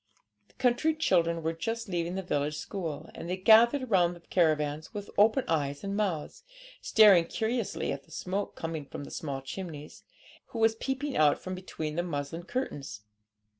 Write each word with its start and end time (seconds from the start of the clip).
The 0.47 0.55
country 0.55 0.95
children 0.95 1.43
were 1.43 1.53
just 1.53 1.87
leaving 1.87 2.15
the 2.15 2.23
village 2.23 2.57
school, 2.57 3.11
and 3.13 3.29
they 3.29 3.37
gathered 3.37 3.91
round 3.91 4.15
the 4.15 4.19
caravans 4.21 4.95
with 4.95 5.11
open 5.15 5.43
eyes 5.47 5.83
and 5.83 5.95
mouths, 5.95 6.41
staring 6.81 7.25
curiously 7.25 7.91
at 7.91 8.05
the 8.05 8.11
smoke 8.11 8.55
coming 8.55 8.87
from 8.87 9.03
the 9.03 9.11
small 9.11 9.43
chimneys, 9.43 10.01
and 10.01 10.09
at 10.09 10.13
Rosalie, 10.45 10.51
who 10.53 10.57
was 10.59 10.73
peeping 10.77 11.17
out 11.17 11.37
from 11.37 11.53
between 11.53 11.97
the 11.97 12.01
muslin 12.01 12.41
curtains. 12.45 13.01